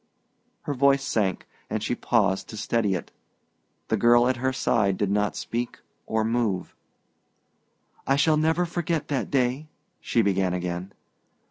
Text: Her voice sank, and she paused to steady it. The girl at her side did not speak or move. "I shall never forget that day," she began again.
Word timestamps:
Her 0.61 0.73
voice 0.73 1.03
sank, 1.03 1.47
and 1.69 1.83
she 1.83 1.93
paused 1.93 2.49
to 2.49 2.57
steady 2.57 2.95
it. 2.95 3.11
The 3.89 3.97
girl 3.97 4.27
at 4.27 4.37
her 4.37 4.51
side 4.51 4.97
did 4.97 5.11
not 5.11 5.35
speak 5.35 5.79
or 6.07 6.25
move. 6.25 6.73
"I 8.07 8.15
shall 8.15 8.37
never 8.37 8.65
forget 8.65 9.09
that 9.09 9.29
day," 9.29 9.69
she 9.99 10.23
began 10.23 10.55
again. 10.55 10.91